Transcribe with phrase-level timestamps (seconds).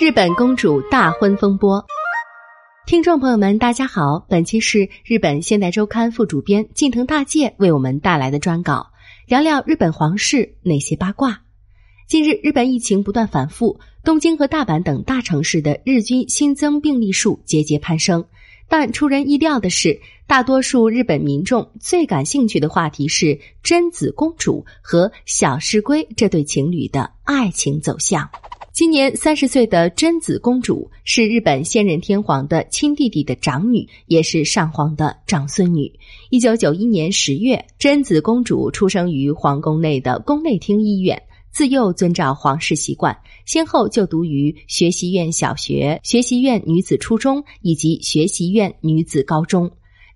[0.00, 1.84] 日本公主大婚风波，
[2.86, 8.92] 听众朋友们，大家好，本期是日本现代周刊副主编近藤大介为我们带来的专稿，
[9.28, 11.42] 聊聊日本皇室那些八卦。
[12.08, 18.24] 近日，日本疫情不断反复，东京和大阪等大城市的日均新增病例数节节攀升。
[18.70, 28.30] 但出人意料的是，大多数日本民众最感兴趣的话题是贞子公主和小室圭这对情侣的爱情走向。
[28.80, 35.92] 今年三十岁的贞子公主是日本现任天皇的亲弟弟的长女，也是上皇的长孙女。
[36.30, 41.22] 一九九一年十月，贞子公主出生于皇宫内的宫内厅医院。
[41.52, 49.70] 自幼遵照皇室习惯，先后就读于学习院小学、学习院女子初中以及学习院女子高中。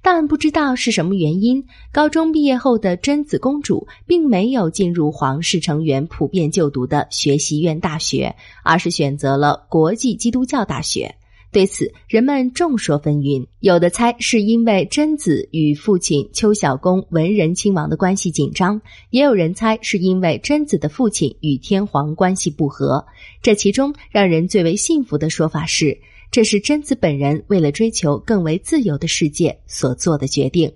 [0.05, 11.15] 但不知道是什么原因，高中毕业后的贞子公主并没有进入皇室成员普遍就读的学习院大学，而是选择了国际基督教大学。
[11.51, 23.07] 对此，人们众说纷纭，有的猜是因为贞子与父亲秋小宫文仁亲王的关系紧张，也有人猜是因为贞子的父亲与天皇关系不和。
[23.41, 25.97] 这其中，让人最为信服的说法是。
[26.35, 30.73] 这是贞子本人为了追求更为自由的世界所做的决定。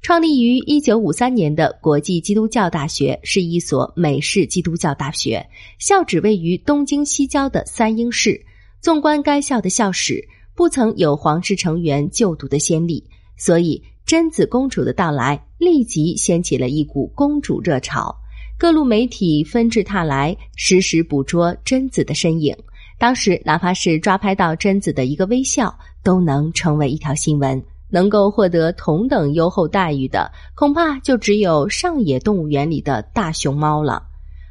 [0.00, 5.44] 创立于一九五三年的国际基督教大学是一所美式基督教大学，
[5.80, 8.46] 校址位于东京西郊的三英市。
[8.80, 13.04] 纵观该校的校史，不曾有皇室成员就读的先例，
[13.36, 18.14] 所以贞子公主的到来立即掀起了一股公主热潮。
[18.56, 22.56] 各路媒体纷至沓来，实时捕捉贞子的身影。
[23.02, 27.60] 当时，哪怕是抓拍到贞子的一个微笑，都能成为一条新闻。
[27.90, 34.04] 能够获得同等优厚待遇的，恐怕就只有上野动物园里的大熊猫了。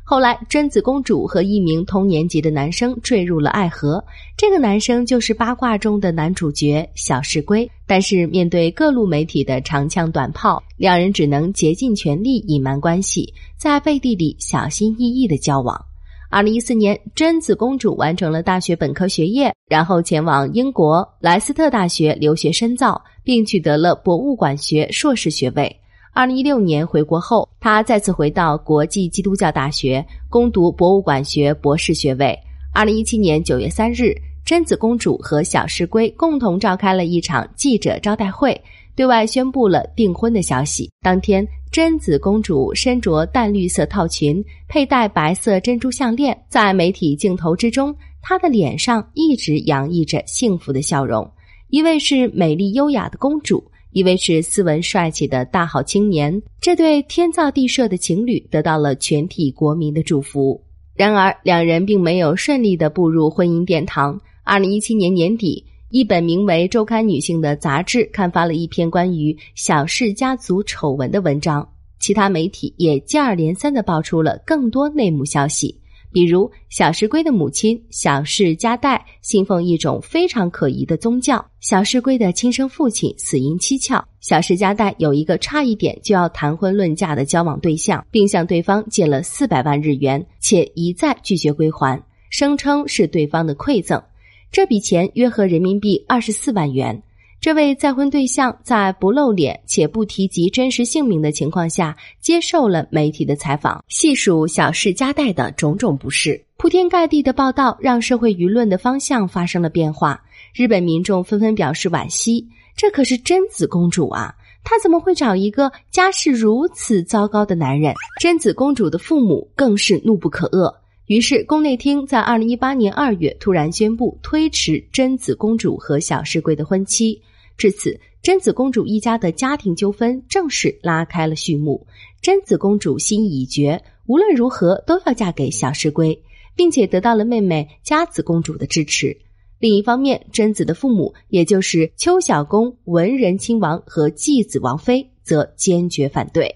[0.04, 4.04] 后来，贞子公主和一名同年级的男生坠入了爱河，
[4.36, 7.72] 这个男生就是八卦中的男主角小石龟。
[7.88, 15.86] 但是，面对各路媒体的长枪短炮，两人只能竭尽全力隐瞒关系，在背地里小心翼翼的交往。
[16.32, 25.76] 二零一四年，贞子公主完成了大学本科学业，然后前往英国莱斯特大学留学深造，并取得了博物馆学硕士学位。
[26.14, 32.40] 二零一六年回国后，她再次回到国际基督教大学攻读博物馆学博士学位。
[32.74, 34.16] 二零一七年九月三日，
[34.46, 38.60] 贞子公主和小石龟共同召开了一场记者招待会，
[38.96, 40.90] 对外宣布了订婚的消息。
[41.02, 41.48] 当天。
[41.72, 51.26] 贞子公主身着淡绿色套裙，佩戴白色珍珠项链，在媒体镜头之中，她的脸上一直洋溢着幸福的笑容。
[51.70, 56.42] 一位是美丽优雅的公主，一位是斯文帅气的大好青年。
[56.60, 60.62] 这对天造地设的情侣得到了全体国民的祝福。
[60.94, 64.20] 然而，两人并没有顺利的步入婚姻殿堂。
[64.44, 65.64] 二零一七年年底。
[65.92, 71.68] 一本名为《周刊女性》的杂志刊发了一篇关于小氏家族丑闻的文章，
[72.00, 75.78] 其他媒体也接二连三的爆出了更多内幕消息，
[76.10, 94.02] 比如小石龟的母亲小氏家代信奉一种非常可疑的宗教，小石龟的亲生父亲死因蹊跷，小氏家代有一个差一点就要谈婚论嫁的交往对象，并向对方借了四百万日元，且一再拒绝归还，声称是对方的馈赠。
[94.52, 97.02] 这笔钱约合人民币二十四万元。
[97.40, 106.44] 这位再婚对象在不露脸且不提及真实姓名的情况下，接受了媒体的采访，细数小氏家代的种种不是。
[106.58, 110.22] 铺天盖地的报道让社会舆论的方向发生了变化。
[110.54, 112.46] 日本民众纷纷表示惋惜，
[112.76, 114.36] 这可是贞子公主啊，
[114.66, 117.94] 她怎么会找一个家世如此糟糕的男人？
[118.20, 120.76] 贞子公主的父母更是怒不可遏。
[121.08, 127.22] 于是，宫内厅在二零一八年二月突然宣布推迟贞子公主和小室圭的婚期。
[127.58, 131.86] 至此，贞子公主一家的家庭纠纷正式拉开了序幕。
[132.22, 136.24] 贞子公主心意已决，无论如何都要嫁给小室圭，
[136.56, 139.18] 并且得到了妹妹佳子公主的支持。
[139.60, 146.56] 另一方面，贞子的父母，也就是秋小宫文仁亲王和继子王妃，则坚决反对。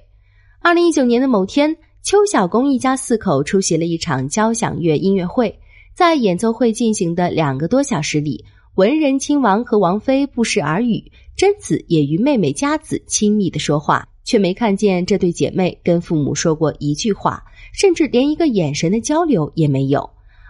[0.61, 1.75] 二零一九年的某天。
[2.05, 5.57] 邱小公一家四口出席了一场交响乐音乐会，
[5.95, 11.03] 在演奏会进行的两个多小时里，文人亲王和王妃不时耳语，
[11.35, 17.43] 贞子也与妹妹佳子亲密的说话，却没看见这对姐妹跟父母说过一句话，
[17.73, 20.07] 甚至连一个眼神的交流也没有。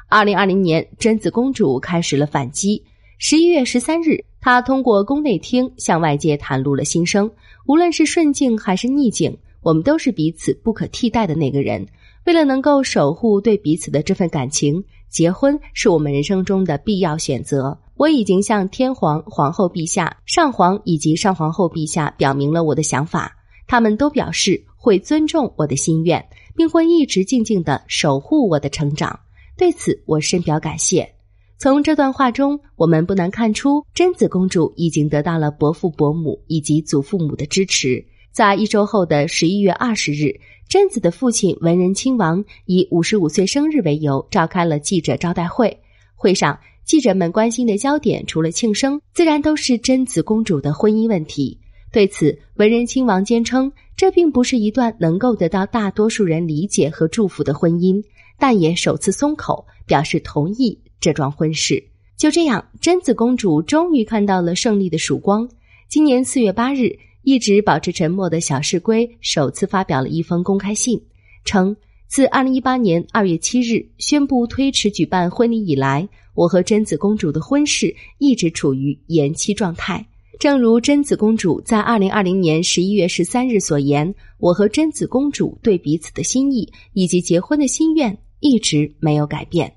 [0.09, 2.83] 二零二零年，贞子公主开始了反击。
[3.17, 7.31] 十一月十三日，她通过宫内厅向外界袒露了心声，
[7.65, 9.37] 无论是顺境还是逆境。
[9.65, 11.87] 我们都是彼此不可替代的那个人。
[12.27, 17.75] 为了能够守护对彼此的这份感情，结婚是我们人生中的必要选择。
[17.95, 23.35] 我已经向天皇、皇后陛下、上皇以及上皇后陛下表明了我的想法，
[23.65, 26.23] 他们都表示会尊重我的心愿，
[26.55, 29.19] 并会一直静静的守护我的成长。
[29.57, 31.11] 对此，我深表感谢。
[31.57, 38.05] 从这段话中，我们不难看出，贞子公主已经得到了伯父、伯母以及祖父母的支持。
[38.35, 45.79] 在一周后的十一月二十日，贞子的父亲文仁亲王以五十五岁生日为由，召开了记者招待会。
[46.15, 51.57] 会上，记者们关心的焦点除了庆生，自然都是贞子公主的婚姻问题。
[51.93, 58.03] 对此，文仁亲王坚称，这并不是一段能够得到大多数人理解和祝福的婚姻，
[58.37, 60.77] 但也首次松口，表示同意。
[60.99, 61.81] 这桩婚事
[62.17, 65.47] 就这样，贞子公主终于看到了胜利的曙光。
[65.87, 71.01] 今年四月八日，一直保持沉默的小世圭首次发表了一封公开信，
[71.43, 71.75] 称
[72.07, 80.05] 自二零一八年二月七日宣布推迟举办婚礼以来，我和贞子公主的婚事一直处于延期状态。
[80.39, 89.73] 正如贞子公主在二零二零年十一月十三日所言，我和贞子公主对彼此的心意以及结婚的心愿一直没有改变。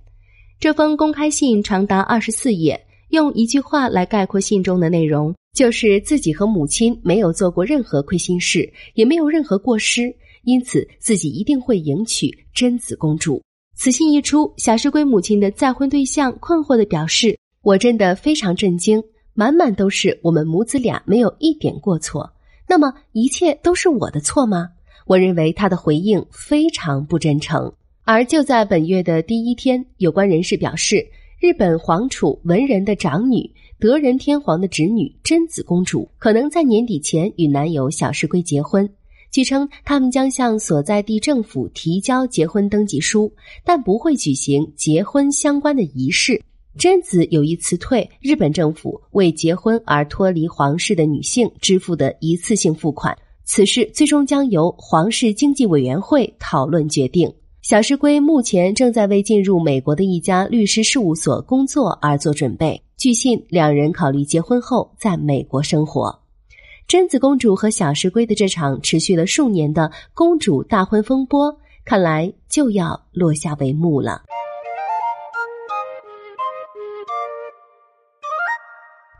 [0.60, 2.78] 这封公开信长达二十四页，
[3.08, 10.14] 用一句话来概括信中的内容，就是自己和母亲没有做过任何亏心事，也没有任何过失，
[10.44, 13.42] 因此自己一定会迎娶贞子公主。
[13.74, 19.02] 此信一出，小石龟母亲的再婚对象困惑的表示：“我真的非常震惊，
[19.34, 22.32] 满满都是我们母子俩没有一点过错。
[22.68, 24.68] 那么一切都是我的错吗？”
[25.06, 27.72] 我认为他的回应非常不真诚。
[28.04, 31.04] 而就在本月的第一天，有关人士表示，
[31.40, 38.90] 日本皇储文人的长女德仁天皇的侄女贞子公主可能在年底前与男友小石龟结婚。
[39.30, 43.32] 据称，他们将向所在地政府提交结婚登记书，
[43.64, 46.42] 但不会举行结婚相关的仪式。
[46.76, 57.32] 贞子有意辞退日本政府为结婚而脱离皇室的女性支付的一次性付款，此事最终将由皇室经济委员会讨论决定。
[57.62, 62.82] 小石龟目前正在为进入美国的一家律师事务所工作而做准备。
[62.98, 66.20] 据信，两人考虑结婚后在美国生活。
[66.88, 74.22] 贞子公主和小石龟的这场持续了数年的公主大婚风波，看来就要落下帷幕了。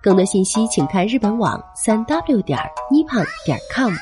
[0.03, 2.59] 更多信息，请看日本网三 w 点
[2.91, 3.93] nippon 点 com。